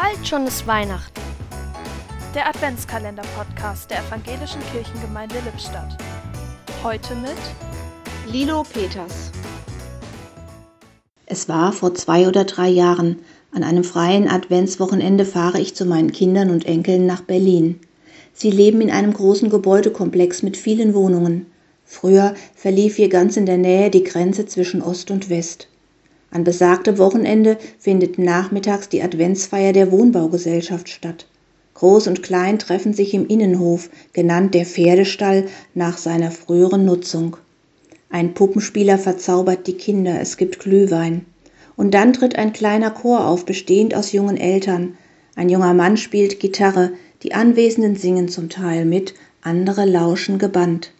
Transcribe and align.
Bald 0.00 0.26
schon 0.26 0.46
ist 0.46 0.66
Weihnachten. 0.66 1.20
Der 2.34 2.48
Adventskalender-Podcast 2.48 3.90
der 3.90 3.98
Evangelischen 3.98 4.62
Kirchengemeinde 4.72 5.34
Lippstadt. 5.44 5.94
Heute 6.82 7.14
mit 7.16 7.36
Lilo 8.32 8.62
Peters. 8.62 9.30
Es 11.26 11.50
war 11.50 11.74
vor 11.74 11.94
zwei 11.94 12.28
oder 12.28 12.44
drei 12.44 12.70
Jahren. 12.70 13.18
An 13.52 13.62
einem 13.62 13.84
freien 13.84 14.26
Adventswochenende 14.26 15.26
fahre 15.26 15.60
ich 15.60 15.74
zu 15.76 15.84
meinen 15.84 16.12
Kindern 16.12 16.48
und 16.48 16.64
Enkeln 16.64 17.04
nach 17.04 17.20
Berlin. 17.20 17.78
Sie 18.32 18.50
leben 18.50 18.80
in 18.80 18.90
einem 18.90 19.12
großen 19.12 19.50
Gebäudekomplex 19.50 20.42
mit 20.42 20.56
vielen 20.56 20.94
Wohnungen. 20.94 21.44
Früher 21.84 22.34
verlief 22.54 22.96
hier 22.96 23.10
ganz 23.10 23.36
in 23.36 23.44
der 23.44 23.58
Nähe 23.58 23.90
die 23.90 24.04
Grenze 24.04 24.46
zwischen 24.46 24.80
Ost 24.80 25.10
und 25.10 25.28
West. 25.28 25.68
An 26.30 26.44
besagtem 26.44 26.98
Wochenende 26.98 27.58
findet 27.78 28.18
nachmittags 28.18 28.88
die 28.88 29.02
Adventsfeier 29.02 29.72
der 29.72 29.90
Wohnbaugesellschaft 29.90 30.88
statt. 30.88 31.26
Groß 31.74 32.06
und 32.08 32.22
Klein 32.22 32.58
treffen 32.58 32.92
sich 32.92 33.14
im 33.14 33.26
Innenhof, 33.26 33.90
genannt 34.12 34.54
der 34.54 34.66
Pferdestall 34.66 35.46
nach 35.74 35.98
seiner 35.98 36.30
früheren 36.30 36.84
Nutzung. 36.84 37.36
Ein 38.10 38.34
Puppenspieler 38.34 38.98
verzaubert 38.98 39.66
die 39.66 39.76
Kinder, 39.76 40.20
es 40.20 40.36
gibt 40.36 40.60
Glühwein. 40.60 41.24
Und 41.76 41.94
dann 41.94 42.12
tritt 42.12 42.36
ein 42.36 42.52
kleiner 42.52 42.90
Chor 42.90 43.26
auf, 43.26 43.44
bestehend 43.44 43.94
aus 43.94 44.12
jungen 44.12 44.36
Eltern. 44.36 44.98
Ein 45.36 45.48
junger 45.48 45.74
Mann 45.74 45.96
spielt 45.96 46.38
Gitarre, 46.38 46.92
die 47.22 47.32
Anwesenden 47.32 47.96
singen 47.96 48.28
zum 48.28 48.50
Teil 48.50 48.84
mit, 48.84 49.14
andere 49.42 49.86
lauschen 49.86 50.38
gebannt. 50.38 50.92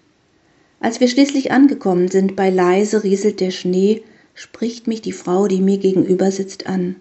Als 0.80 1.00
wir 1.00 1.08
schließlich 1.08 1.52
angekommen 1.52 2.08
sind, 2.08 2.36
bei 2.36 2.48
leise 2.48 3.04
rieselt 3.04 3.40
der 3.40 3.50
Schnee, 3.50 4.02
spricht 4.40 4.86
mich 4.86 5.02
die 5.02 5.12
Frau, 5.12 5.48
die 5.48 5.60
mir 5.60 5.76
gegenüber 5.76 6.30
sitzt, 6.30 6.66
an. 6.66 6.96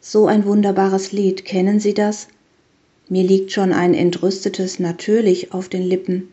So 0.00 0.26
ein 0.26 0.44
wunderbares 0.44 1.12
Lied, 1.12 1.44
kennen 1.44 1.78
Sie 1.78 1.94
das? 1.94 2.26
Mir 3.08 3.22
liegt 3.22 3.52
schon 3.52 3.72
ein 3.72 3.94
entrüstetes 3.94 4.80
Natürlich 4.80 5.54
auf 5.54 5.68
den 5.68 5.84
Lippen. 5.84 6.26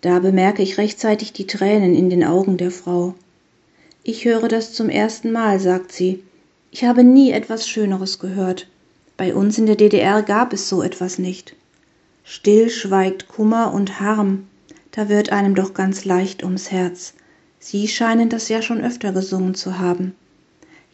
Da 0.00 0.20
bemerke 0.20 0.62
ich 0.62 0.78
rechtzeitig 0.78 1.34
die 1.34 1.46
Tränen 1.46 1.94
in 1.94 2.08
den 2.08 2.24
Augen 2.24 2.56
der 2.56 2.70
Frau. 2.70 3.14
Ich 4.02 4.24
höre 4.24 4.48
das 4.48 4.72
zum 4.72 4.88
ersten 4.88 5.30
Mal, 5.30 5.60
sagt 5.60 5.92
sie. 5.92 6.22
Ich 6.70 6.84
habe 6.84 7.04
nie 7.04 7.32
etwas 7.32 7.68
Schöneres 7.68 8.18
gehört. 8.18 8.68
Bei 9.18 9.34
uns 9.34 9.58
in 9.58 9.66
der 9.66 9.76
DDR 9.76 10.22
gab 10.22 10.54
es 10.54 10.70
so 10.70 10.82
etwas 10.82 11.18
nicht. 11.18 11.54
Still 12.24 12.70
schweigt 12.70 13.28
Kummer 13.28 13.74
und 13.74 14.00
Harm. 14.00 14.46
Da 14.92 15.10
wird 15.10 15.32
einem 15.32 15.54
doch 15.54 15.74
ganz 15.74 16.06
leicht 16.06 16.42
ums 16.44 16.70
Herz. 16.70 17.12
Sie 17.68 17.88
scheinen 17.88 18.28
das 18.28 18.48
ja 18.48 18.62
schon 18.62 18.80
öfter 18.80 19.10
gesungen 19.10 19.56
zu 19.56 19.80
haben. 19.80 20.14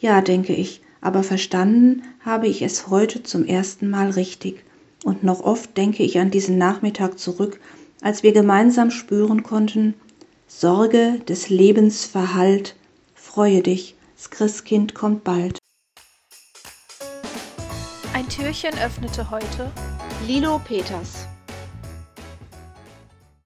Ja, 0.00 0.22
denke 0.22 0.54
ich, 0.54 0.80
aber 1.02 1.22
verstanden 1.22 2.02
habe 2.24 2.48
ich 2.48 2.62
es 2.62 2.88
heute 2.88 3.22
zum 3.22 3.44
ersten 3.44 3.90
Mal 3.90 4.08
richtig. 4.08 4.64
Und 5.04 5.22
noch 5.22 5.40
oft 5.40 5.76
denke 5.76 6.02
ich 6.02 6.18
an 6.18 6.30
diesen 6.30 6.56
Nachmittag 6.56 7.18
zurück, 7.18 7.60
als 8.00 8.22
wir 8.22 8.32
gemeinsam 8.32 8.90
spüren 8.90 9.42
konnten, 9.42 9.92
Sorge 10.48 11.20
des 11.28 11.50
Lebens 11.50 12.06
verhallt, 12.06 12.74
freue 13.14 13.60
dich, 13.60 13.94
das 14.16 14.30
Christkind 14.30 14.94
kommt 14.94 15.24
bald. 15.24 15.58
Ein 18.14 18.26
Türchen 18.30 18.72
öffnete 18.78 19.30
heute 19.30 19.70
Lilo 20.26 20.58
Peters. 20.58 21.21